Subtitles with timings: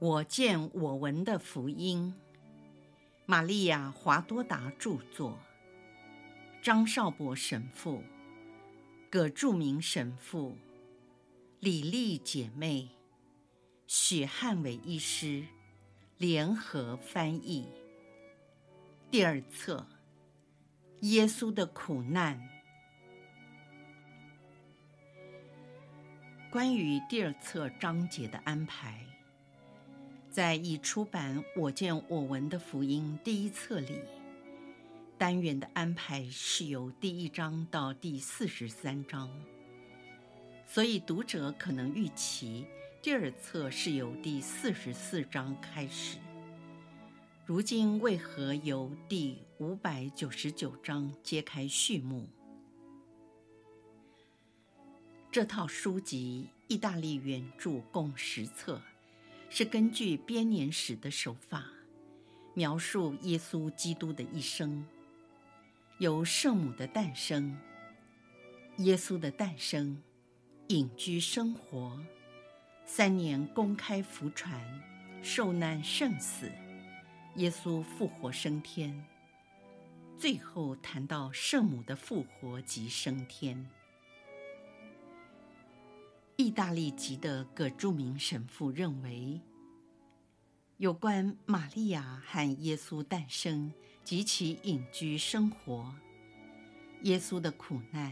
[0.00, 2.14] 我见我闻的福音，
[3.26, 5.38] 玛利亚·华多达著作，
[6.62, 8.02] 张少博神父、
[9.10, 10.56] 葛著名神父、
[11.58, 12.88] 李丽姐妹、
[13.86, 15.44] 许汉伟医师。
[16.16, 17.66] 联合翻译。
[19.10, 19.86] 第二册：
[21.00, 22.38] 耶稣的苦难。
[26.50, 29.09] 关于第二册章节的安排。
[30.30, 33.98] 在已出版《我见我闻的福音》第一册里，
[35.18, 39.28] 单元的安排是由第一章到第四十三章，
[40.68, 42.64] 所以读者可能预期
[43.02, 46.16] 第二册是由第四十四章开始。
[47.44, 52.28] 如今为何由第五百九十九章揭开序幕？
[55.32, 58.80] 这套书籍意大利原著共十册。
[59.52, 61.64] 是根据编年史的手法，
[62.54, 64.86] 描述耶稣基督的一生，
[65.98, 67.58] 由圣母的诞生、
[68.76, 70.00] 耶稣的诞生、
[70.68, 72.00] 隐居生活、
[72.86, 74.56] 三年公开福传、
[75.20, 76.48] 受难圣死、
[77.34, 79.04] 耶稣复活升天，
[80.16, 83.68] 最后谈到圣母的复活及升天。
[86.40, 89.38] 意大利籍的葛著名神父认为，
[90.78, 93.70] 有关玛利亚和耶稣诞生
[94.02, 95.94] 及其隐居生活、
[97.02, 98.10] 耶稣的苦难、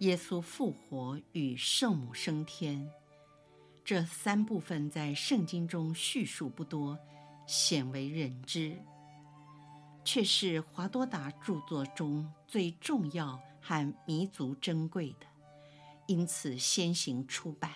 [0.00, 2.90] 耶稣复活与圣母升天
[3.84, 6.98] 这三部分，在圣经中叙述不多，
[7.46, 8.76] 鲜为人知，
[10.04, 15.26] 却是华多达著作中最重要和弥足珍贵的。
[16.08, 17.70] 因此，先行出版。